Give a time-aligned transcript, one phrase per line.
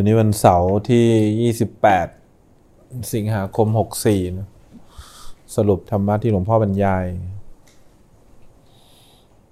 [0.00, 1.52] วันนี้วันเสาร์ที่
[2.42, 3.68] 28 สิงหาคม
[4.02, 4.48] 64นะ
[5.56, 7.06] สรุปธรรมะที่หลวงพ่อบรรยาย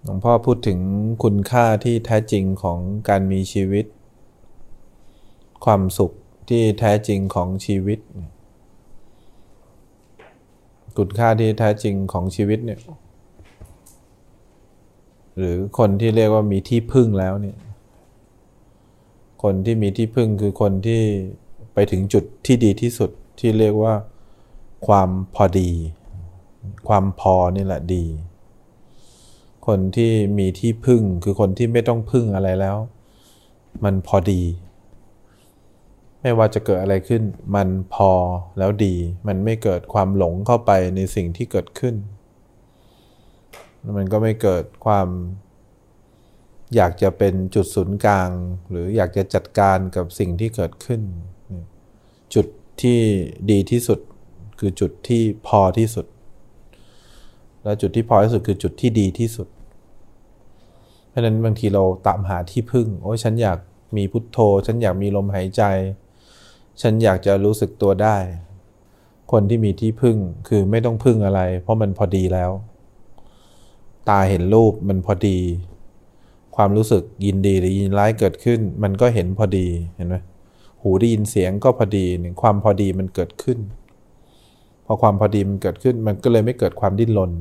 [0.05, 0.79] หลวงพ่อพูดถึง
[1.23, 2.79] คุณค่าที่แท้จริงของ
[3.09, 3.87] การมีชีวิต
[5.65, 6.13] ความสุข
[6.49, 7.99] ที่แท้จริงของชีวิต
[10.99, 12.81] คุณค่าที่แท้จริงของชีวิตเนี่ย
[15.37, 17.57] หรือคนที่เรียกว่ามีที่พึ่งแล้วเนี่ย
[19.43, 21.03] คนที่มีที่พึ่งคือคนที่
[21.75, 23.95] ไปถึงจุดที่ดีที่สุดที่เรียกว่า
[24.87, 25.71] ความพอดี
[26.89, 28.05] ความพอนี่แหละดี
[29.67, 32.77] คนที่มีที่พึ่งคือคนที่ไม่ต้องพึ่งอะไรแล้ว
[33.85, 34.43] มันพอดี
[36.21, 37.23] ไม่ว่าจะเกิดอะไรขึ้น
[37.55, 38.11] มันพอ
[38.59, 38.95] แล้วดี
[39.27, 41.95] มันไม่เกิดความหลงเข้าไปในสิ่งที่เกิดขึ้น
[43.97, 45.09] มันก็ไม่เกิดความ
[46.75, 48.31] อยากจะเป็นจุดศูนย์กลาง
[48.71, 51.03] หรืออยากจะจัดการกับสิ่งที่เกิดขึ้น
[52.35, 52.47] จุด
[52.83, 53.01] ที่
[53.51, 53.99] ดีที่สุด
[54.59, 56.07] คือจุดที่พอที่สุด
[57.63, 59.49] และจุดที่พอที่สุดคือจุดที่ดีที่สุด
[61.09, 63.59] เพราะฉะนั้นบางทีเราตามหาที่พึ่ง โอ้ยฉันอยาก
[63.97, 65.63] มีพุทโธ ฉันอยากมีลมหายใจ
[66.83, 68.17] ฉันอยากจะรู้สึกตัวได้
[69.33, 70.17] คนที่มีที่พึ่ง
[70.49, 72.51] คือไม่ต้องพึ่งอะไร เพราะมันพอดีแล้ว
[74.09, 75.39] ตาเห็นรูปมันพอดี
[76.57, 80.17] ความรู้สึกยินดีหรือยินร้ายเกิดขึ้น มันก็เห็นพอดีเห็นไหม
[80.83, 82.07] หูได้ยินเสียงก็พอดี
[82.43, 83.59] ความพอดีมันเกิดขึ้น
[84.87, 87.33] พอความพอดีมันเกิดขึ้นมันก็เลยไม่เกิดความดิ้นรน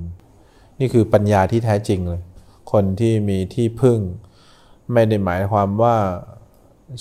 [0.80, 2.22] นี่คือปัญญาที่แท้จริงเลย
[2.72, 4.00] คนที่มีที่พึ่ง
[4.94, 5.96] ไม่ได้หมายความว่า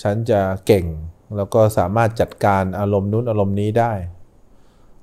[0.03, 0.85] ฉันจะเก่ง
[1.35, 3.93] แล้วก็สามารถจัดการอารมณ์นู้นอารมณ์นี้ได้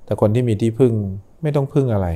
[0.05, 0.93] แต่คนที่มีที่พึ่ง
[1.41, 2.07] ไม่ต้องพึ่งอะไร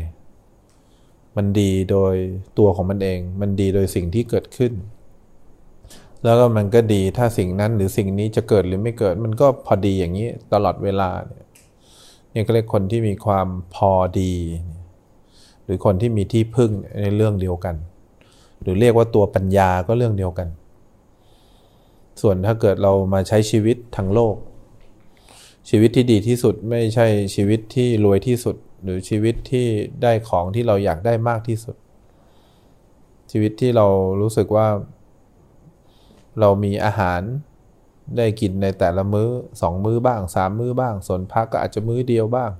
[1.37, 2.15] มันดีโดย
[2.57, 4.73] ตัวของมันเอง มันดีโดยสิ่งที่เกิดขึ้น
[6.23, 11.09] แล้วก็มันก็ดีถ้าสิ่งนั้นหรือสิ่งนี้จะเกิดหรือไม่เกิด มันก็พอดีอย่างนี้ตลอดเวลา
[12.31, 14.33] เนี่ยก็เรียกคนที่มีความพอดี
[15.63, 16.71] หรือคนที่มีที่พึ่ง
[17.01, 17.75] ในเรื่องเดียวกัน
[18.61, 20.47] หรือเรียกว่าตัวปัญญาก็เรื่องเดียวกัน
[22.21, 24.35] ส่วนถ้าเกิดเรามาใช้ชีวิตทั้งโลก
[25.69, 27.05] ชีวิตที่ดีที่สุดไม่ใช่
[27.35, 28.55] ชีวิตที่รวยที่สุด
[28.87, 29.67] หรือชีวิตที่
[30.03, 31.75] ได้ของที่เราอยากได้มากที่สุด
[33.31, 33.87] ชีวิตที่เรา
[34.21, 34.67] รู้สึกว่า
[36.39, 37.21] เรามีอาหาร
[38.17, 39.29] ได้กินในแต่ละมื้อ
[39.61, 42.51] สองมื้อบ้างสามมื้อบ้าง ส่วนพักก็อาจจะมื้อเดียวบ้าง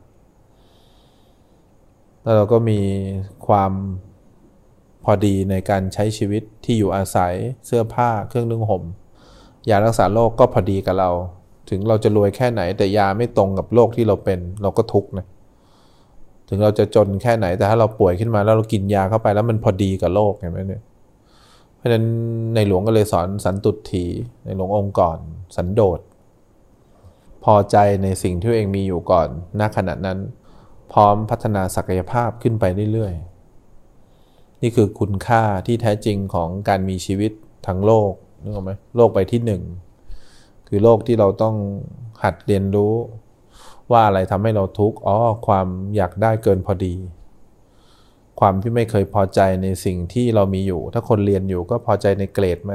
[2.23, 2.79] แล้วเราก็มี
[3.47, 3.71] ความ
[5.03, 7.33] พอดีในการใช้ชีวิตที่อยู่อาศัย
[7.65, 8.83] เสื้อผ้าเครื่องนึ่งห่ม
[9.69, 11.09] ยารักษาโรคก็พอดีกับเรา
[11.69, 15.25] ถึงเราจะรวยแค่ไหนแต่ยาไม่ตรงกับโรคที่เราเป็น เราก็ทุกข์นะ
[16.47, 20.83] ถึงเราจะจนแค่ไหนแต่ถ้าเราป่วยขึ้นมาแล้วเรากินยาเข้าไปแล้วมันพอดีกับโรคเห็นไหมเนี่ย
[21.75, 22.05] เพราะฉะนั้น
[22.55, 24.05] ในหลวงก็เลยสอนสันตุถี
[24.45, 25.17] ในหลวงองค์ก่อน
[25.55, 25.99] สันโดษ
[27.43, 29.27] พอใจในสิ่งที่ตัวเองมีอยู่ก่อน
[29.59, 30.17] ณขณะนั้น
[30.93, 37.31] พร้อมพัฒนาศักยภาพขึ้นไปเรื่อยๆ นี่คือคุณค่าที่แท้จริงของการมีชีวิต
[37.67, 39.63] ทั้งโลกนึกออกไหมโลกใบที่หนึ่ง
[40.67, 41.55] คือโลกที่เราต้อง
[42.23, 42.93] หัดเรียนรู้
[43.91, 45.17] ว่าอะไรทำให้เราทุกข์อ๋อ
[45.47, 46.93] ความอยากได้เกินพอดี
[48.39, 52.73] ความที่ไม่เคยพอใจในสิ่งที่เรามีอยู่ ถ้าคนเรียนอยู่ก็พอใจในเกรดไหม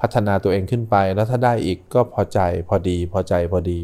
[0.00, 3.80] พัฒนาตัวเองขึ้นไปแล้วถ้าได้อีกก็พอใจพอดีพอใจพอดี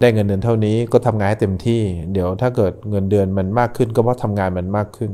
[0.00, 1.82] ได้เงินเดือนเท่านี้ก็ทำงานให้เต็มที่
[2.12, 5.12] เดี๋ยวถ้าเกิดเงินเดือนมันมากขึ้น ก็เพราะทำงานมันมากขึ้น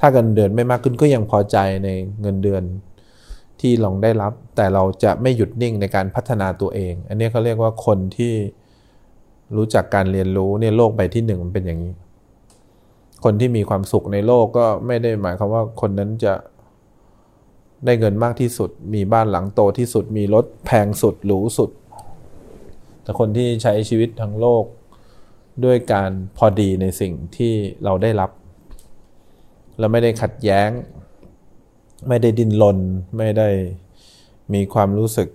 [0.00, 1.88] ถ้าเงินเดือนไม่มากขึ้นก็ยังพอใจใน
[2.22, 2.62] เงินเดือน
[3.60, 8.34] ที่ลองได้รับ แต่เราจะไม่หยุดนิ่งในการพัฒนาตัวเอง อันนี้เขาเรียกว่าคนที่
[9.56, 11.92] รู้จักการเรียนรู้เนี่ยโลกใบที่หนึ่งมันเป็นอย่างนี้
[13.24, 16.34] คนที่มีความสุขในโลกก็ไม่ได้หมายความว่าคนนั้นจะ
[17.84, 21.70] ได้เงินมากที่สุด มีบ้านหลังโตที่สุด มีรถแพงสุดหรูสุด
[23.02, 24.64] แต่คนที่ใช้ชีวิตทั้งโลก
[25.64, 27.52] ด้วยการพอดีในสิ่งที่
[27.84, 28.30] เราได้รับ
[29.78, 30.68] แล้วไม่ได้ขัดแย้ง
[32.08, 32.78] ไม่ได้ดิ้นรน
[33.16, 33.48] ไม่ได้
[34.54, 35.28] มีความรู้สึก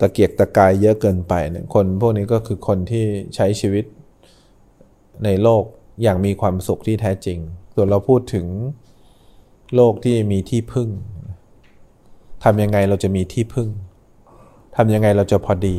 [0.00, 3.04] ตะเกียกตะกายเยอะเกินไปเนี่ยคนพวกนี้ก็คือคนที่
[3.34, 3.84] ใช้ชีวิต
[5.24, 5.64] ในโลก
[6.02, 7.38] อย่างมีความสุขที่แท้จริง
[7.74, 8.46] ส่วนเราพูดถึง
[9.74, 10.88] โลกที่มีที่พึ่ง
[12.44, 13.68] ทำยังไงเราจะมีที่พึ่ง
[14.76, 15.78] ทำยังไงเราจะพอดี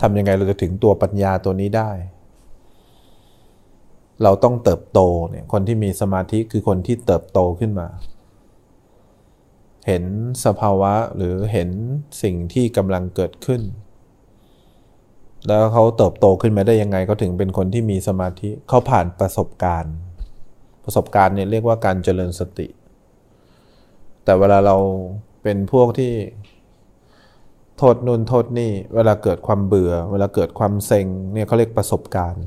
[0.00, 1.90] ทำยังไงเราจะถึงตัวปัญญาตัวนี้ได้
[4.22, 5.00] เราต้องเติบโต
[5.30, 7.88] เนี่ยคนที่มีสมาธิคือคนที่เติบโตขึ้นมา
[9.86, 10.04] เห็น
[10.44, 11.70] สภาวะหรือเห็น
[12.22, 13.62] สิ่งที่กำลังเกิดขึ้น
[15.46, 19.94] แล้วเขาเติบโตขึ้นมาได้ยังไงเขาถึงเป็นคนที่มีสมาธิเขาผ่านประสบการณ์
[20.84, 22.68] ประสบการณ์เนี่ยเรียกว่าการเจริญสติ
[24.24, 24.76] แต่เวลาเรา
[25.42, 26.12] เป็นพวกที่
[27.78, 32.44] โทษนู่นโทษนี่เวลาเกิดความเบื่อ เวลาเกิดความเซ็งเนี่ยเขาเรียกประสบการณ์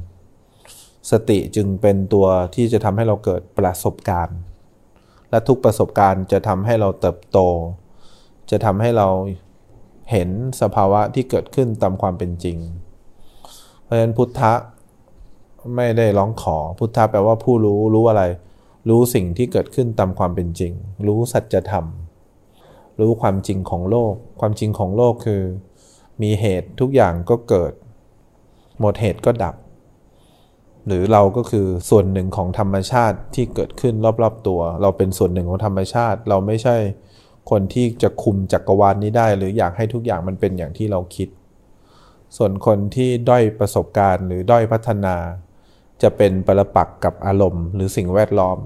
[1.12, 4.38] สติจึงเป็นตัวที่จะทำให้เราเกิดประสบการณ์
[5.34, 7.40] และทุกประสบการณ์จะทำให้เราเติบโต
[8.52, 9.08] จะทำให้เรา
[10.12, 10.30] เห็น
[10.62, 12.58] สภาวะที่เกิดขึ้นตามความเป็นจริง
[13.84, 14.54] เพราะฉะนั้นพุทธะ
[15.76, 18.24] ไม่ได้ร้องขอพุทธะแปลว่าผู้รู้รู้อะไร
[18.90, 20.74] รู้สิ่งที่เกิดขึ้นตามความเป็นจริง
[21.08, 21.86] รู้สัจธรรม
[23.00, 25.42] รู้ความจริงของโลก ความจริงของโลกคือ
[26.22, 27.74] มีเหตุทุกอย่างก็เกิด
[28.80, 29.56] หมดเหตุก็ดับ
[30.88, 36.76] หรือเราก็คือส่วนหนึ่งของธรรมชาติที่เกิดขึ้นรอบๆตัว เราเป็นส่วนหนึ่งของธรรมชาติ เราไม่ใช่
[37.50, 41.30] คนที่จะคุมจักรวาลนนี้ได้ หรืออยากให้ทุกอย่างมันเป็นอย่างที่เราคิด
[42.38, 45.16] ส่วนคนที่ด้อยประสบการณ์หรือด้อยพัฒนา
[46.02, 48.60] จะเป็นปรปักกับอารมณ์ หรือสิ่งแวดล้อม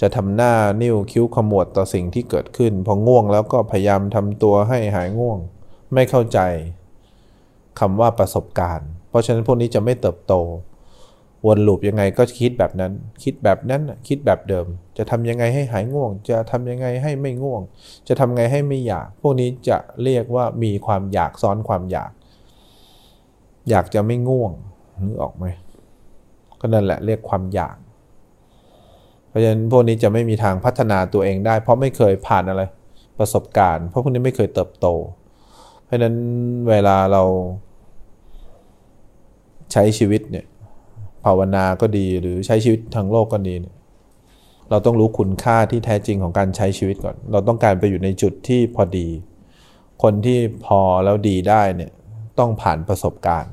[0.00, 0.52] จะทำหน้า
[0.82, 5.38] นิ้วคิ้วขมวดต่อสิ่งที่เกิดขึ้นพอง่วงแล้วก็พยายามทำตัวให้หายง่วง
[5.94, 6.38] ไม่เข้าใจ
[7.80, 10.34] คำว่าประสบการณ์ เพราะฉะนั้นพวกนี้จะไม่เติบโต
[11.46, 12.92] วนลูปยังไงก็คิดแบบนั้น
[13.22, 14.66] คิดแบบนั้นคิดแบบเดิม
[14.98, 17.62] จะทำยังไงให้หายง่วง จะทำยังไงให้ไม่ง่วง
[18.08, 22.10] จะทำไงให้ไม่อยาก พวกนี้จะเรียกว่ามีความอยากซ้อนความอยาก
[23.70, 24.52] อยากจะไม่ง่วง
[25.02, 25.44] นึกออกไหม
[26.60, 27.76] ก็นั่นแหละเรียกความอยาก
[29.28, 32.62] เพราะฉะนั้นพวกนี้จะไม่มีทางพัฒนาตัวเองได้ เพราะไม่เคยผ่านอะไร
[33.18, 34.86] ประสบการณ์ เพราะพวกนี้ไม่เคยเติบโต
[35.84, 36.16] เพราะฉะนั้น
[36.68, 37.22] เวลาเรา
[39.72, 40.46] ใช้ชีวิตเนี่ย
[41.24, 43.74] ภาวนาก็ดีหรือใช้ชีวิตทางโลกก็ดีเนี่ย
[44.70, 49.08] เราต้องรู้คุณค่าที่แท้จริงของการใช้ชีวิตก่อน เราต้องการไปอยู่ในจุดที่พอดี
[50.02, 51.90] คนที่พอแล้วดีได้เนี่ย
[52.38, 53.52] ต้องผ่านประสบการณ์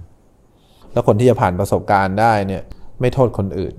[0.94, 2.64] แล้วคนที่จะผ่านประสบการณ์ได้เนี่ย
[3.00, 3.76] ไม่โทษคนอื่น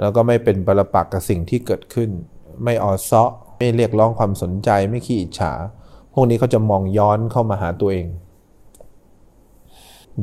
[0.00, 2.10] แล้วก็ไม่เป็นปรปักกับสิ่งที่เกิดขึ้น
[2.64, 5.52] ไม่ออซาะไม่เรียกร้องความสนใจไม่ขี้อิจฉา
[6.12, 8.06] พวกนี้เขาจะมองย้อนเข้ามาหาตัวเอง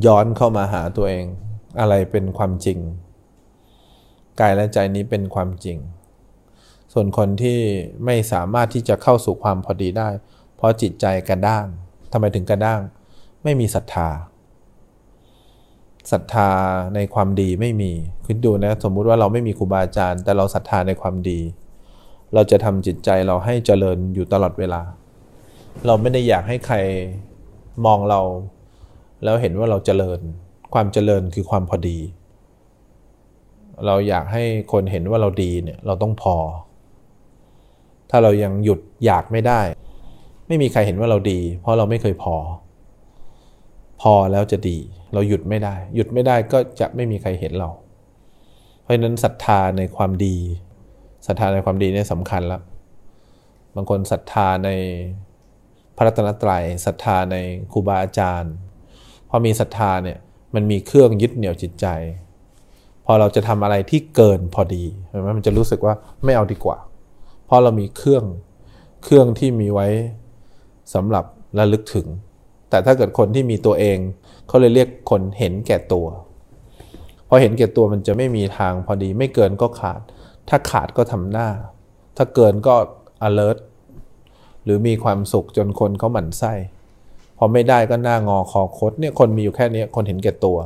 [0.06, 1.24] ย้อนเข้ามาหาตัวเอง
[1.80, 2.78] อะไรเป็นความจริง
[4.40, 5.78] กายและใจนี้เป็นความจริง
[6.92, 7.58] ส่วนคนที่
[8.04, 10.08] ไม่สามารถที่จะเข้าสู่ความพอดีได้
[10.56, 11.66] เพราะจิตใจกระด้าง
[12.12, 12.80] ทำไมถึงกระด้าง
[13.42, 14.08] ไม่มีศรัทธา
[16.12, 16.50] ศรัทธา
[16.94, 17.92] ในความดีไม่มี
[18.24, 21.40] คุณดูนะสมมุติว่าเราไม่มีครูบาอาจารย์ แต่เราศรัทธาในความดี
[22.34, 24.82] เราจะทำจิตใจเราให้เจริญอยู่ตลอดเวลา
[25.86, 26.76] เราไม่ได้อยากให้ใคร
[27.86, 28.20] มองเรา
[29.22, 30.20] แล้วเห็นว่าเราเจริญ
[30.74, 31.98] ความเจริญคือความพอดี
[33.86, 36.36] เราอยากให้คนเห็นว่าเราดีเนี่ยเราต้องพอ
[38.10, 39.60] ถ้าเรายังหยุดอยากไม่ได้
[40.46, 42.36] ไม่มีใครเห็นว่าเราดี เพราะเราไม่เคยพอ
[44.02, 44.78] พอแล้วจะดี
[45.12, 47.70] เราหยุดไม่ได้ หยุดไม่ได้ก็จะไม่มีใครเห็นเรา
[48.82, 50.36] เพราะฉะนั้นศรัทธาในความดี
[51.26, 52.62] ศรัทธาในความดีเนี่ยสำคัญแล้ว
[53.74, 54.70] บางคนศรัทธาใน
[55.96, 57.36] พระรัตนตรัยศรัทธาใน
[57.72, 58.54] ครูบาอาจารย์
[59.28, 60.18] พอมีศรัทธาเนี่ย
[60.54, 61.86] มันมีเครื่องยึดเหนี่ยวจิตใจ
[63.04, 65.94] พอเราจะทำอะไรที่เกินพอดีเห็นไหมมันจะรู้สึกว่า
[66.24, 66.78] ไม่เอาดีกว่า
[67.44, 68.24] เพราะเรามีเครื่อง
[69.04, 69.88] เครื่องที่มีไว้
[70.94, 71.24] สำหรับ
[71.58, 72.06] ระลึกถึง
[72.70, 73.98] แต่ถ้าเกิดคนที่มีตัวเอง
[74.48, 76.06] เขาเลยเรียกคนเห็นแก่ตัว
[77.28, 80.00] พอเห็นแก่ตัวมันจะไม่มีทางพอดี ไม่เกินก็ขาด
[80.48, 81.48] ถ้าขาดก็ทำหน้า
[82.16, 82.74] ถ้าเกินก็
[83.28, 83.58] alert
[84.64, 86.52] หรือมีความสุขจนคนเขาหมั่นไส้
[87.42, 90.58] อไม่ได้ก็หน้างอคอคดเนี่ยคนมีอยู่แค่นี้คนเห็นแก่ตัว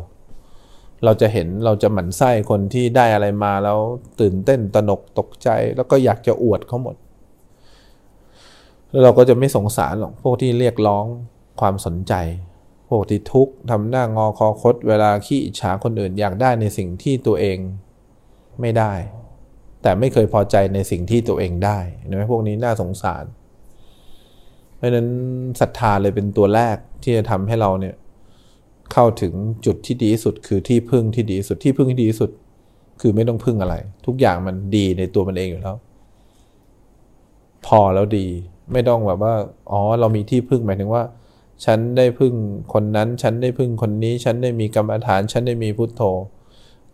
[1.05, 3.79] เราจะเห็นเราจะหมั่นไส้คนที่ได้อะไรมาแล้ว
[4.21, 6.97] ตื่นเต้นตนกตกใจ แล้วก็อยากจะอวดเขาหมด
[8.91, 11.05] แล้วเราก็จะไม่สงสารหรอกพวกที่เรียกร้อง
[11.61, 12.15] ความสนใจ
[12.89, 17.59] พวกที่ทุกข์ทำหน้างอคอคด เวลาขี้อิจฉาคนอื่นอยากได้ในสิ่งที่ตัวเอง
[18.61, 18.93] ไม่ได้
[19.83, 23.25] แต่ไม่เคยพอใจในสิ่งที่ตัวเองได้เห็นไหมพวกนี้น่าสงสาร
[24.87, 25.09] ราะนั้น
[25.61, 27.95] ศรัทธาเลยเป็นตัวแรกที่จะทำให้เราเนี่ย
[28.93, 29.33] เข้าถึง
[29.67, 32.31] จุดที่ดีที่สุด คือที่พึ่งที่ดีที่สุดที่พึ่งที่ดีที่สุด
[33.01, 33.75] คือไม่ต้องพึ่งอะไร
[34.07, 35.77] ทุกอย่างมันดีในตัวมันเองอยู่แล้ว
[37.67, 38.27] พอแล้วดี
[38.73, 39.35] ไม่ต้องแบบว่า
[39.71, 41.03] อ๋อเรามีที่พึ่งหมายถึงว่า
[41.65, 42.35] ฉันได้พึ่ง
[42.73, 46.03] คนนั้น ฉันได้พึ่งคนนี้ ฉันได้มีกรรมฐาน ฉันได้มีพุทโธ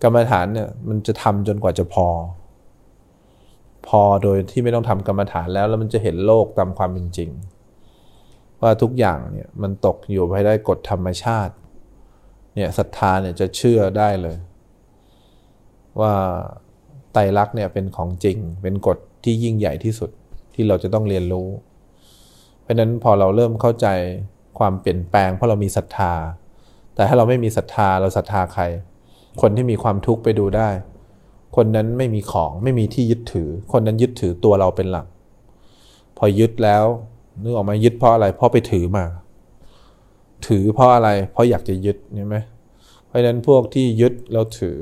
[0.03, 2.09] กรรมฐานเนี่ยมันจะทำจนกว่าจะพอ
[3.89, 7.31] พอโดยที่ไม่ต้องทำกรรมฐานแล้วแล้วมันจะเห็นโลกตามความเป็นจริง
[8.62, 11.54] ว่าทุกอย่างเนี่ยมันตกอยู่ภายใต้กฎธรรมชาติ
[12.54, 14.37] เนี่ยศรัทธาเนี่ยจะเชื่อได้เลย
[16.00, 16.14] ว่า
[17.12, 20.11] ไตรลักษณ์เนี่ยเป็นของจริง เป็นกฎที่ยิ่งใหญ่ที่สุด
[20.54, 21.49] ที่เราจะต้องเรียนรู้
[22.62, 23.87] เพราะนั้นพอเราเริ่มเข้าใจ
[24.59, 26.12] ความเปลี่ยนแปลง เพราะเรามีศรัทธา
[26.95, 28.64] แต่ถ้าเราไม่มีศรัทธาเราศรัทธาใคร
[29.40, 30.69] คนที่มีความทุกข์ไปดูได้
[31.57, 35.07] คนนั้นไม่มีของไม่มีที่ยึดถือ คนนั้นยึดถือตัวเราเป็นหลัก
[36.16, 36.85] พอยึดแล้ว
[37.43, 39.05] นึกออกมายึดเพราะอะไร เพราะไปถือมา
[40.47, 42.37] ถือเพราะอะไร เพราะอยากจะยึดใช่ไหม
[43.07, 44.77] เพราะฉะนั้นพวกที่ยึดแล้วถือ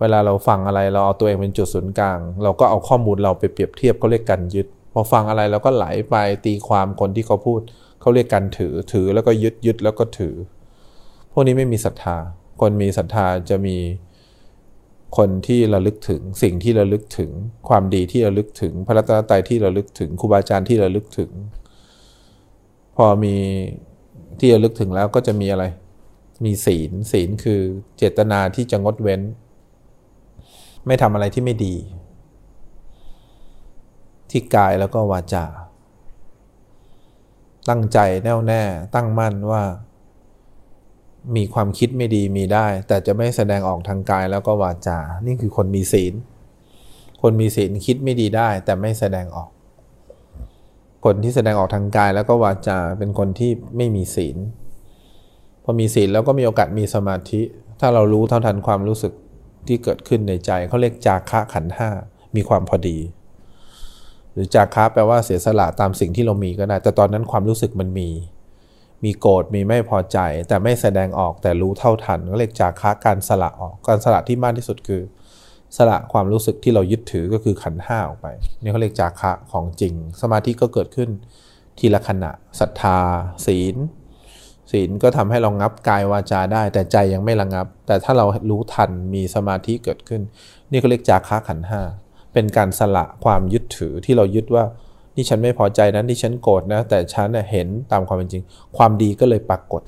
[0.00, 6.16] เวลาเราฟังอะไรเราเอาตัวเองเป็นจุดศูนย์กลาง เราก็เอาข้อมูลเราไปเปรียบเทียบเขาเรียกกันยึด พอฟังอะไรเราก็ไหลไป
[6.46, 7.60] ตีความคนที่เขาพูด
[8.00, 10.34] เขาเรียกกันถือ ถือแล้วก็ยึดยึดแล้วก็ถือ
[11.32, 12.16] พวกนี้ไม่มีศรัทธา
[12.60, 13.76] คนมีศรัทธาจะมี
[15.16, 17.30] คนที่ระลึกถึงสิ่งที่ระลึกถึง
[17.68, 21.30] ความดีที่ระลึกถึง พระรัตนตรัยที่ระลึกถึงครูบาอาจารย์ที่ระลึกถึง
[22.96, 23.34] พอมี
[24.40, 25.64] ที่ระลึกถึงแล้วก็จะมีอะไร
[26.44, 27.60] มีศีลศีลคือ
[27.96, 29.20] เจตนาที่จะงดเว้น
[30.86, 31.76] ไม่ทำอะไรที่ไม่ดี
[34.30, 35.44] ที่กายแล้วก็วาจา
[37.68, 38.62] ตั้งใจแน่วแน่
[38.94, 39.62] ตั้งมั่นว่า
[41.36, 46.14] มีความคิดไม่ดีมีได้ แต่จะไม่แสดงออกทางกายแล้วก็วาจา นี่คือคนมีศีล
[47.22, 49.50] คนมีศีลคิดไม่ดีได้ แต่ไม่แสดงออก
[51.04, 54.36] คนที่แสดงออกทางกายแล้วก็วาจาเป็นคนที่ไม่มีศีล
[55.64, 57.40] พอมีศีลแล้วก็มีโอกาสมีสมาธิ
[57.80, 59.12] ถ้าเรารู้เท่าทันความรู้สึก
[59.66, 61.88] ที่เกิดขึ้นในใจเขาเรียกจาคะขันห้า
[62.36, 62.98] มีความพอดี
[64.32, 68.08] หรือจาคะแปลว่าเสียสละตามสิ่งที่เรามีก็ได้แต่ตอนนั้นความรู้สึกมันมี
[69.04, 70.18] มีโกรธมีไม่พอใจ
[70.48, 75.02] แต่ไม่แสดงออกแต่รู้เท่าทันก็เรียกจากค้าการสละออกการสละที่มากที่สุดคือ
[75.76, 78.26] สละความรู้สึกที่เรายึดถือก็คือขันห้าออกไป
[78.62, 81.10] นี่เขาเรียกจากคะของจริง สมาธิก็เกิดขึ้น
[81.78, 82.30] ทีละขณะ
[82.60, 82.98] ศรัทธา
[83.46, 83.76] ศีล
[84.70, 90.22] ศีลก็ทำให้เรางับกายวาจาได้ แต่ใจยังไม่ระงับ แต่ถ้าเรารู้ทันมีสมาธิเกิดขึ้น
[90.70, 91.80] นี่เขาเรียกจากค้าขันห้า
[92.32, 94.64] เป็นการสละความยึดถือที่เรายึดว่า
[95.16, 98.42] นี่ฉันไม่พอใจนะนี่ฉันโกรธนะ แต่ฉันเห็นตามความเป็นจริง
[98.76, 99.82] ความดีก็เลยปรากฏ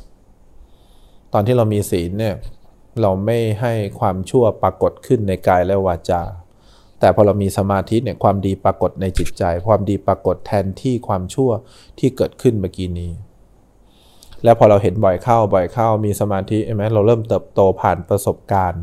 [1.32, 2.34] ตอนที่เรามีศีลเนี่ย
[3.00, 6.22] เราไม่ให้ความชั่วปรากฏขึ้นในกายและวาจา
[7.00, 11.50] แต่พอเรามีสมาธิเนี่ยความดีปรากฏในจิตใจ ความดีปรากฏแทนที่ความชั่ว
[11.98, 13.12] ที่เกิดขึ้นเมื่อกี้นี้
[14.44, 18.82] แล้วพอเราเห็นบ่อยเข้าบ่อยเข้ามีสมาธิใช่ไหมเราเริ่มเติบโตผ่านประสบการณ์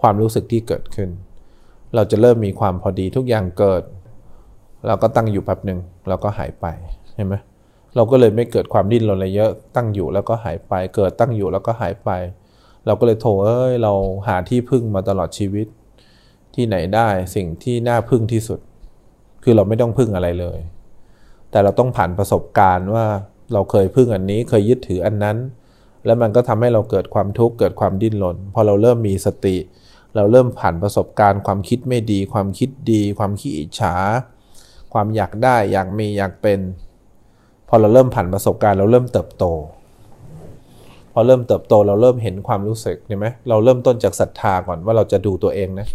[0.00, 1.10] ความรู้สึกที่เกิดขึ้น
[1.94, 3.82] เราจะเริ่มมีความพอดีทุกอย่างเกิด
[4.86, 6.66] เราก็ตั้งอยู่แป๊บหนึ่งเราก็หายไป
[7.14, 7.34] เห็นไหม
[7.96, 12.10] เราก็เลยไม่เกิดความดิ้นรนอะไรเยอะ ตั้งอยู่แล้วก็หายไป เกิดตั้งอยู่แล้วก็หายไป
[12.86, 13.92] เราก็เลยโถเอ้ยเรา
[14.26, 15.66] หาที่พึ่งมาตลอดชีวิต
[16.54, 18.60] ที่ไหนได้สิ่งที่น่าพึ่งที่สุด
[19.42, 20.58] คือเราไม่ต้องพึ่งอะไรเลย
[21.50, 23.06] แต่เราต้องผ่านประสบการณ์ว่า
[23.52, 25.36] เราเคยพึ่งอันนี้เคยยึดถืออันนั้น
[26.06, 29.56] แล้วมันก็ทำให้เราเกิดความทุกข์เกิดความดิ้นรนพอเราเริ่มมีสติ
[30.16, 33.94] เราเริ่มผ่านประสบการณ์ ความคิดไม่ดี ความคิดดี ความขี้อิจฉา
[34.94, 36.60] ความอยากได้อยากมีอยากเป็น
[37.68, 39.44] พอเราเริ่มผ่านประสบการณ์เราเริ่มเติบโต
[41.12, 45.86] พอเริ่มเติบโตเราเริ่มเห็นความรู้สึกเห็นไหมเราเริ่มต้นจากศรัทธาก่อนว่าเราจะดูตัวเองนะ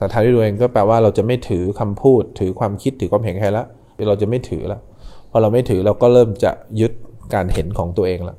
[0.00, 3.64] ศรัทธาที่ตัวเองก็แปลว่าเราจะไม่ถือคำพูด ถือความคิดถือความเห็นใครละ
[4.08, 4.80] เราจะไม่ถือแล้ว
[5.30, 6.92] พอเราไม่ถือเราก็เริ่มจะยึด
[7.34, 8.36] การเห็นของตัวเองละ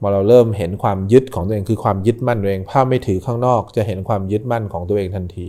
[0.00, 5.46] พอเราเริ่มเห็นความยึดของตัวเองคือความยึดมั่นตัวเอง ภาพไม่ถือข้างนอก จะเห็นความยึดมั่นของตัวเองทันที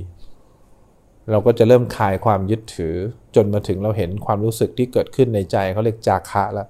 [1.32, 2.96] เราก็จะเริ่มคลายความยึดถือ
[3.36, 6.68] จนมาถึงเราเห็นความรู้สึกที่เกิดขึ้นในใจเขาเรียกจาคะแล้ว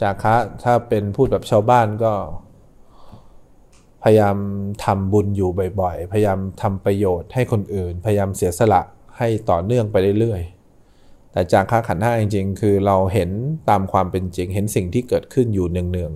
[0.00, 2.12] จาคะถ้าเป็นพูดแบบชาวบ้านก็
[4.02, 4.36] พยายาม
[4.84, 8.82] ทำบุญอยู่บ่อยๆ พยายามทำประโยชน์ให้คนอื่น พยายามเสียสละ
[9.18, 13.30] ให้ต่อเนื่องไปเรื่อยๆ แต่จาคะขันห้าจริงๆ คือเราเห็น
[13.70, 16.12] ตามความเป็นจริง เห็นสิ่งที่เกิดขึ้นอยู่เนือง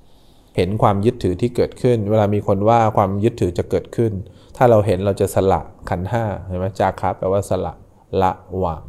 [0.00, 4.12] ๆเห็นความยึดถือที่เกิดขึ้น เวลามีคนว่าความยึดถือจะเกิดขึ้น
[4.56, 7.72] ถ้าเราเห็นเราจะสละขันห้าเห็นไหมจาคะแปลว่าสละ
[8.22, 8.30] ละ
[8.64, 8.82] วาง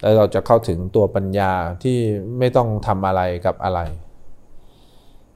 [0.00, 1.96] แล้วเราจะเข้าถึงตัวปัญญาที่
[2.38, 3.80] ไม่ต้องทำอะไรกับอะไร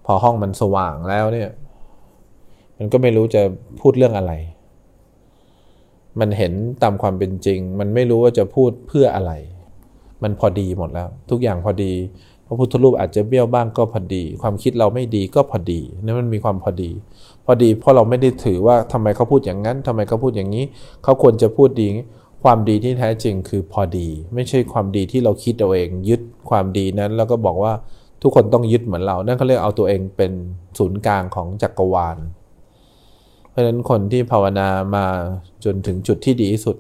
[0.05, 1.50] พอห้องมันสว่างแล้วเนี่ย
[2.76, 3.43] มันก็ไม่รู้จะ
[3.81, 4.33] พูดเรื่องอะไร
[6.21, 6.52] มันเห็น
[6.83, 9.33] ตามความเป็นจริง มันไม่รู้ว่าจะพูดเพื่ออะไร
[10.23, 11.93] มันพอดีหมดแล้ว ทุกอย่างพอดี
[12.47, 16.91] พระพุทธรูปอาจจะเบี้ยวบ้างก็พอดี ความคิดเราไม่ดีก็พอดีนี่มันมีความพอดี
[17.47, 20.65] พอดีเพราะเราไม่ได้ถือว่าทำไมเขาพูดอย่างนั้นทำไมเขาพูดอย่างนี้
[21.05, 21.87] เขาควรจะพูดดี
[22.45, 26.21] ความดีที่แท้จริงคือพอดี ไม่ใช่ความดีที่เราคิดเอาเองยึด
[26.51, 27.73] ความดีนั้น แล้วก็บอกว่า
[28.23, 30.33] ทุกคนต้องยึดเหมือนเรา นั่นเขาเรียกเอาตัวเองเป็น
[30.79, 32.19] ศูนย์กลางของจักรวาล
[33.51, 35.07] เพราะฉะนั้นคนที่ภาวนามา
[35.65, 36.77] จนถึงจุดที่ดีที่สุด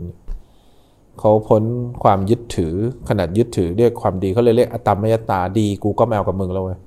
[1.18, 1.62] เขาพ้น
[2.04, 2.74] ความยึดถือ
[3.08, 6.78] ขนาดยึดถือเรียกความดีเขาเลยเรียกอตมมยตาดีกูก็แมวกับมึงแล้วเว้ย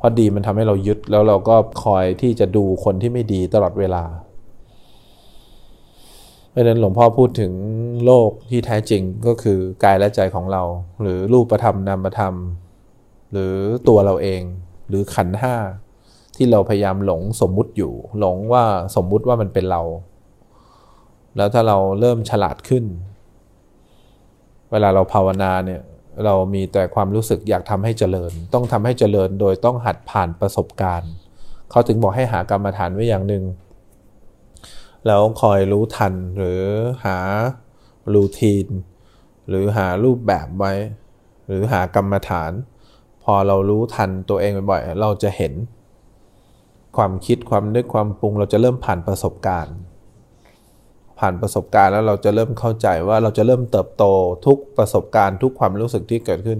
[0.00, 4.04] พราะดีมันทำให้เรายึดแล้วเราก็คอยที่จะดูคนที่ไม่ดีตลอดเวลา
[6.50, 7.52] เพราะนั้นหลวงพ่อพูดถึง
[8.04, 10.62] โลกที่แท้จริงก็คือกายและใจของเรา
[11.02, 12.34] หรือรูปธรรมนามธรรม
[13.32, 13.54] หรือ
[13.88, 14.42] ตัวเราเอง
[14.88, 15.56] หรือขันห้า
[16.36, 18.64] ที่เราพยายามหลงสมมุติอยู่ หลงว่า
[18.96, 19.82] สมมุติว่ามันเป็นเรา
[21.36, 22.84] แล้วถ้าเราเริ่มฉลาดขึ้น
[24.70, 25.80] เวลาเราภาวนาเนี่ย
[26.24, 31.12] เรามีแต่ความรู้สึกอยากทำให้เจริญ ต้องทำให้เจริญโดยต้องหัดผ่านประสบการณ์
[31.70, 33.44] เขาถึงบอกให้หากรรมฐานไว้อย่างหนึ่ง
[35.06, 36.62] แล้วคอยรู้ทันหรือ
[37.04, 37.16] หา
[38.14, 38.66] รูทีน
[39.48, 40.72] หรือหารูปแบบไว้
[41.46, 42.52] หรือหากรรมฐาน
[43.24, 45.52] พอเรารู้ทันตัวเองบ่อยๆเราจะเห็น
[46.96, 49.76] ความคิดความนึกความปรุงเราจะเริ่มผ่านประสบการณ์
[51.20, 54.04] ผ่านประสบการณ์แล้วเราจะเริ่มเข้าใจว่าเราจะเริ่มเติบโต
[54.46, 56.58] ทุกประสบการณ์ทุกความรู้สึกที่เกิดขึ้น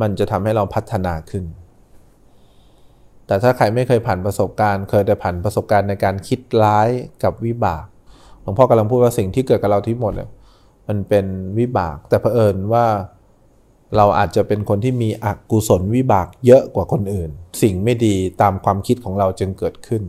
[0.00, 1.44] มันจะทำให้เราพัฒนาขึ้น
[3.26, 6.88] แต่ถ้าใครไม่เคยผ่านประสบการณ์ เคยแต่ผ่านประสบการณ์ในการคิดร้าย
[7.24, 7.84] กับวิบาก
[8.42, 10.30] หลวงพ่อกำลังพูดว่าสิ่งที่เกิดกับเราที่หมดเนี่ย
[10.88, 11.26] มันเป็น
[11.58, 12.86] วิบาก แต่เผอิญว่า
[13.96, 17.30] เราอาจจะเป็นคนที่มีอกุศลวิบากเยอะกว่าคนอื่น
[17.62, 20.02] สิ่งไม่ดีตามความคิดของเราจึงเกิดขึ้น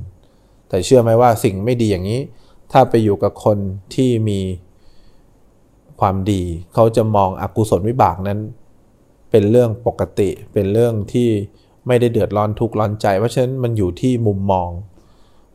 [0.69, 2.19] แต่เชื่อไหมว่าสิ่งไม่ดีอย่างนี้
[2.71, 3.57] ถ้าไปอยู่กับคน
[3.95, 4.39] ที่มี
[5.99, 8.39] ความดี เขาจะมองอกุศลวิบากนั้น
[9.31, 11.29] เป็นเรื่องปกติ เป็นเรื่องที่
[11.87, 14.69] ไม่ได้เดือดร้อนทุกข์ร้อนใจ เพราะฉะนั้นมันอยู่ที่มุมมอง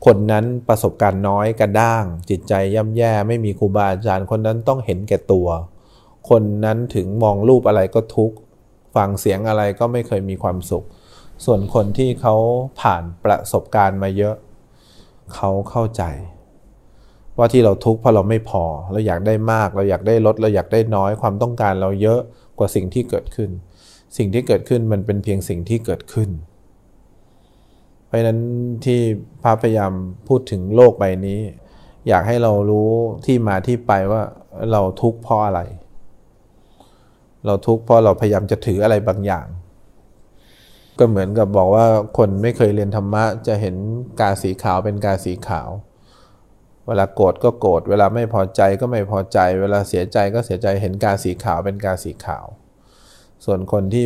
[0.07, 5.49] คนนั้นประสบการณ์น้อยกระด้าง จิตใจย่ำแย่ ไม่มีครูบาอาจารย์คนนั้นต้องเห็นแก่ตัว
[6.29, 8.37] คนนั้นถึงมองรูปอะไรก็ทุกข์
[8.95, 10.87] ฟังเสียงอะไรก็ไม่เคยมีความสุข
[11.45, 12.35] ส่วนคนที่เขา
[12.81, 14.35] ผ่านประสบการณ์มาเยอะ
[15.35, 16.03] เขาเข้าใจ
[17.39, 22.21] ว่าที่เราทุกข์เพราะเราไม่พอ เราอยากได้มาก เราอยากได้ลด เราอยากได้น้อย ความต้องการเราเยอะ
[22.59, 23.51] กว่าสิ่งที่เกิดขึ้น
[24.17, 26.31] สิ่งที่เกิดขึ้นมันเป็นเพียงสิ่งที่เกิดขึ้น
[28.07, 28.41] เพราะนั้น
[28.85, 29.01] ที่
[29.43, 29.93] พระพยายาม
[30.29, 31.41] พูดถึงโลกใบนี้
[32.09, 32.91] อยากให้เรารู้
[33.27, 34.23] ที่มาที่ไปว่า
[34.73, 35.61] เราทุกข์เพราะอะไร
[37.47, 39.47] เราทุกข์เพราะเราพยายามจะถืออะไรบางอย่าง
[40.99, 41.87] ก็เหมือนกับบอกว่า
[42.19, 43.75] คนไม่เคยเรียนธรรมะจะเห็น
[44.21, 45.71] กาสีขาวเป็นกาสีขาว
[46.87, 52.47] เวลาโกรธก็โกรธ เวลาไม่พอใจก็ไม่พอใจ เวลาเสียใจก็เสียใจ เห็นกาสีขาวเป็นกาสีขาว
[53.45, 54.05] ส่วนคนที่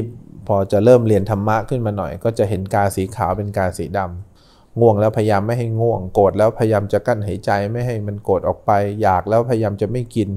[0.48, 8.70] พอจะเริ่มเรียนธรรมะขึ้นมาหน่อย ก็จะเห็นกาสีขาวเป็นกาสีดำง่วงแล้วพยายามไม่ให้ง่วง โกรธแล้วพยายามจะกั้นหายใจไม่ให้มันโกรธออกไป
[9.02, 10.28] อยากแล้วพยายามจะไม่กิน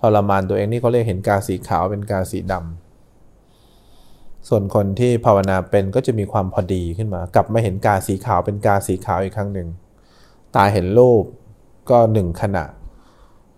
[0.00, 9.68] ทรมานตัวเองนี่เขาเรียกเห็นกาสีขาวเป็นกาสีดำส่วนคนที่ภาวนาเป็นก็จะมีความพอดีขึ้นมา กลับมาเห็นกาสีขาวเป็นกาสีขาวอีกครั้งหนึ่ง
[10.56, 11.24] ตาเห็นรูป
[11.90, 12.64] ก็หนึ่งขณะ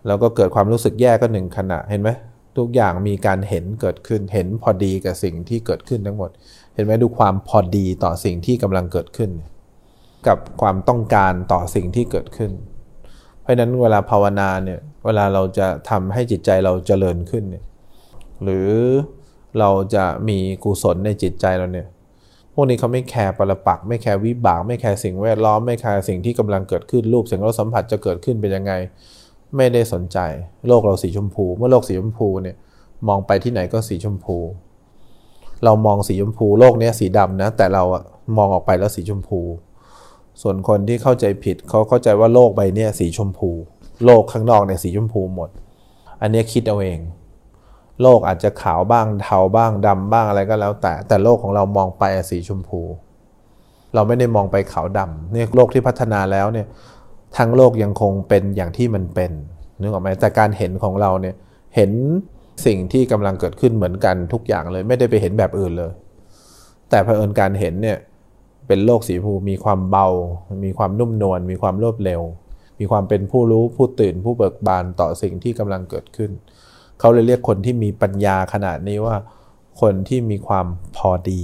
[0.06, 2.10] แล้วก็เกิดความรู้สึกแย่ก็หนึ่งขณะเห็นไหม
[2.58, 6.30] ทุกอย่างมีการเห็นเกิดขึ้นเห็นพอดีกับสิ่งที่เกิดขึ้นทั้งหมด
[6.74, 9.30] เห็นไหมดูความพอดีต่อสิ่งที่กำลังเกิดขึ้น
[10.26, 12.52] กับความต้องการต่อสิ่งที่เกิดขึ้น
[13.40, 17.64] เพราะนั้นเวลาภาวนาเนี่ยเวลาเราจะทำให้จิตใจเราเจริญขึ้นเนี่ย
[18.42, 18.70] หรือ
[19.58, 21.88] เราจะมีกุศลในจิตใจเราเนี่ย
[22.54, 28.72] พวกนี้เขาไม่แคร์ปรปัก ไม่แคร์วิบาก ไม่แคร์สิ่งแวดล้อม ไม่แคร์สิ่งที่กำลังเกิดขึ้นรูปเสียงรสสัมผัสจะเกิดขึ้นเป็นยังไง
[29.56, 30.18] ไม่ได้สนใจ
[30.68, 32.56] โลกเราสีชมพู เมื่อโลกสีชมพูเนี่ย
[33.08, 34.36] มองไปที่ไหนก็สีชมพู
[35.64, 38.02] เรามองสีชมพูโลกนี้สีดำนะ แต่เราอะ
[38.36, 39.40] มองออกไปแล้วสีชมพู
[40.42, 43.50] ส่วนคนที่เข้าใจผิดเขาเข้าใจว่าโลกใบนี้สีชมพู
[44.04, 45.50] โลกข้างนอกเนี่ยสีชมพูหมด
[46.20, 47.00] อันนี้คิดเอาเอง
[48.02, 52.80] โลกอาจจะขาวบ้างเทาบ้างดำบ้างอะไรก็แล้ว แต่แต่โลกของเรามองไปสีชมพู
[53.94, 56.66] เราไม่ได้มองไปขาวดำเนี่ยโลกที่พัฒนาแล้วเนี่ย
[57.36, 59.32] ทั้งโลกยังคงเป็นอย่างที่มันเป็น
[59.80, 61.34] นึกออกไหมแต่การเห็นของเราเนี่ย
[61.76, 61.90] เห็น
[62.66, 65.92] สิ่งที่กำลังเกิดขึ้นเหมือนกันทุกอย่างเลย ไม่ได้ไปเห็นแบบอื่นเลย
[66.90, 67.98] แต่เผอิญการเห็นเนี่ย
[68.66, 70.06] เป็นโลกสีภูมีความเบา
[70.64, 72.22] มีความนุ่มนวลมีความรวดเร็ว
[72.80, 76.30] มีความเป็นผู้รู้ผู้ตื่นผู้เบิกบานต่อสิ่งที่กำลังเกิดขึ้น
[77.02, 79.16] เขาเลยเรียกคนที่มีปัญญาขนาดนี้ว่า
[79.80, 81.42] คนที่มีความพอดี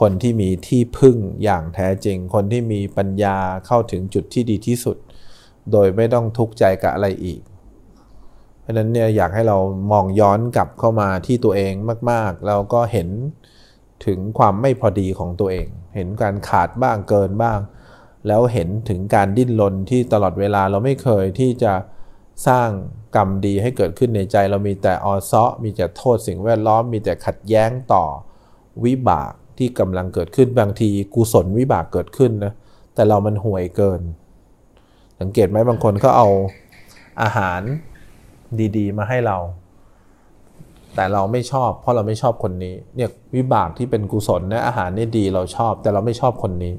[0.00, 3.36] คนที่มีที่พึ่งอย่างแท้จริง คนที่มีปัญญา
[3.66, 4.96] เข้าถึงจุดที่ดีที่สุด
[5.72, 7.40] โดยไม่ต้องทุกข์ใจกับอะไรอีก
[8.60, 9.58] เพราะนั้นเนี่ยอยากให้เรา
[9.92, 11.72] มองย้อนกลับเข้ามาที่ตัวเอง
[12.10, 13.08] มากๆ แล้วก็เห็น
[14.06, 17.58] ถึงความไม่พอดีของตัวเอง เห็นการขาดบ้างเกินบ้าง
[18.26, 21.72] แล้วเห็นถึงการดิ้นรนที่ตลอดเวลาเราไม่เคยที่จะ
[22.46, 22.68] สร้าง
[23.16, 28.04] กรรมดีให้เกิดขึ้นในใจ เรามีแต่ออซาะมีแต่โทษสิ่งแวดล้อม มีแต่ขัดแย้งต่อ
[28.84, 32.52] วิบากที่กำลังเกิดขึ้นบางทีกุศลวิบากเกิดขึ้นนะ
[32.94, 34.00] แต่เรามันห่วยเกิน
[35.20, 36.28] สังเกตไหมบางคนเขาเอา
[37.22, 37.60] อาหาร
[38.76, 39.38] ดีๆ มาให้เรา
[40.94, 46.74] แต่เราไม่ชอบ เพราะเราไม่ชอบคนนี้เนี่ยวิบากที่เป็นกุศลนะอาหารนี่ดีเราชอบ แต่เราไม่ชอบคนนี้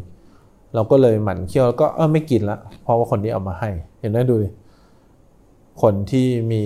[0.76, 3.70] เราก็เลยหมั่นเคี้ยวก็เออไม่กินละเพราะว่าคนนี้เอามาให้
[4.00, 4.50] เห็นไหมดูดิ
[5.82, 6.66] คนที่มี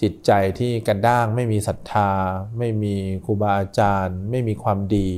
[0.00, 2.10] จิตใจที่กันด้าง ไม่มีศรัทธา
[2.58, 5.08] ไม่มีครูบาอาจารย์ ไม่มีความดี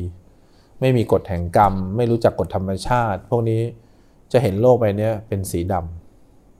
[0.80, 3.62] ไม่มีกฎแห่งกรรม ไม่รู้จักกฎธรรมชาติ พวกนี้
[4.32, 5.74] จะเห็นโลกไปเนี้ยเป็นสีด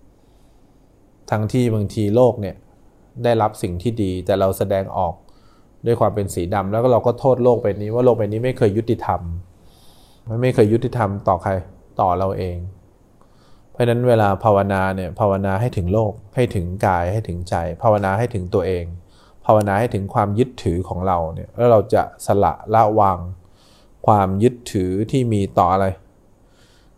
[0.03, 2.57] ำทั้งที่บางทีโลกเนี่ย
[3.25, 5.15] ได้รับสิ่งที่ดีแต่เราแสดงออก
[5.87, 9.21] ด้วยความเป็นสีดำแล้วก็เราก็โทษโลกใบนี้ว่าโลกใบนี้ไม่เคยยุติธรรม
[10.43, 11.51] ไม่เคยยุติธรรมต่อใคร
[12.01, 12.57] ต่อเราเอง
[13.79, 18.85] ราะนั้นเวลาภาวนาเนี่ยภาวนาให้ถึงโลกให้ถึงกายให้ถึงใจ ภาวนาให้ถึงตัวเอง
[19.47, 23.19] ภาวนาให้ถึงความยึดถือของเราเนี่ยแล้วเราจะสละละวาง
[24.07, 25.87] ความยึดถือที่มีต่ออะไร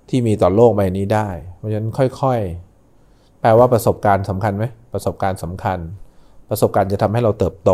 [0.08, 5.78] ที่มีต่อโลกใบนี้ได้ เพราะฉะนั้นค่อยๆ แปลว่าประสบการณ์สำคัญไหมประสบการณ์สำคัญ
[6.48, 7.72] ประสบการณ์จะทำให้เราเติบโต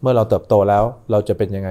[0.00, 1.68] เมื่อเราเติบโตแล้วเราจะเป็นยังไง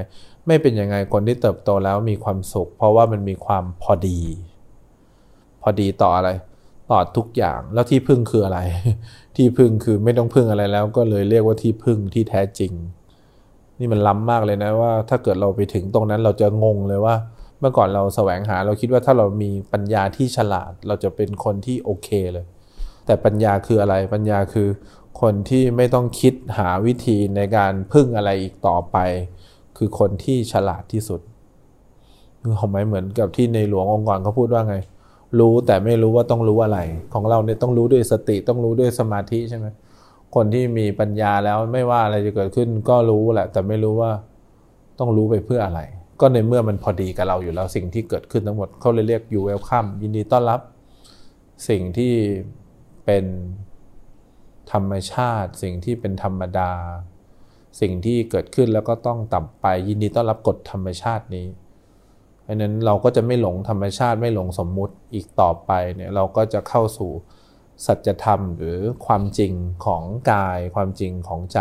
[0.48, 4.20] ไม่เป็นยังไงคนที่เติบโตแล้วมีความสุข เพราะว่ามันมีความพอดี
[5.62, 6.30] พอดีต่ออะไร
[6.92, 8.60] ต่อดทุกอย่างแล้วที่พึ่งคืออะไร
[9.36, 12.72] ที่พึ่งคือไม่ต้องพึ่งอะไรแล้วก็เลยเรียกว่าที่พึ่งที่แท้จริง
[13.80, 17.16] นี่มันล้ำมากเลยนะว่า ถ้าเกิดเราไปถึงตรงนั้นเราจะงงเลยว่า
[17.60, 22.46] เมื่อก่อนเราแสวงหาเราคิดว่าถ้าเรามีปัญญาที่ฉลาด เราจะเป็นคนที่โอเคเลย
[23.06, 24.68] แต่ปัญญาคืออะไรปัญญาคือ
[25.22, 28.98] คนที่ไม่ต้องคิดหาวิธีในการพึ่งอะไรอีกต่อไป
[29.78, 31.22] คือคนที่ฉลาดที่สุด
[32.42, 34.76] คือของไหมเหมือนกับที่ในหลวงองค์กรเขาพูดว่าไง
[35.40, 36.80] รู้แต่ไม่รู้ว่าต้องรู้อะไร
[37.14, 39.68] ของเราเนี่ยต้องรู้ด้วยสติต้องรู้ด้วยสมาธิใช่ไหม
[40.36, 44.12] คนที่มีปัญญาแล้วไม่ว่าอะไรจะเกิดขึ้นก็รู้แหละ แต่ไม่รู้ว่า
[45.00, 45.82] ต้องรู้ไปเพื่ออะไร
[46.20, 50.60] ก็ในเมื่อมันพอดีกับเราอยู่แล้วสิ่งที่เกิดขึ้นทั้งหมดเขาเลยเรียกอยู่เวลคัมยินดีต้อนรับ
[51.70, 52.14] สิ่งที่
[53.06, 53.26] เป็น
[54.72, 56.72] ธรรมชาติ สิ่งที่เป็นธรรมดา
[57.82, 61.46] สิ่งที่เกิดขึ้นแล้วก็ต้องต่ำไปยินดีต้อนรับกฎธรรมชาตินี้
[62.54, 67.12] ราะนั้นเราก็จะไม่หลงธรรมชาติไม่หลงสมมุติอีกต่อไปเนี่ยเราก็จะเข้าสู่
[67.86, 69.54] สัจธรรมหรือความจริง
[69.86, 71.60] ของกาย ความจริงของใจ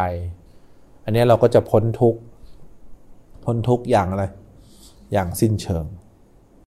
[1.05, 2.17] อันนี้เราก็จะพ้นทุก
[3.45, 4.25] พ้นทุกอย่างอะไร
[5.13, 5.85] อย่างสิ้นเชิง